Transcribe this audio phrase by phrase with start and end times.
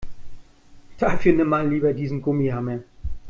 [0.97, 2.79] Dafür nimm mal lieber diesen Gummihammer.